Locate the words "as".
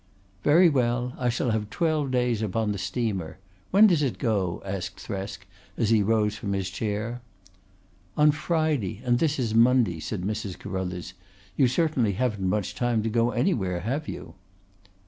5.77-5.91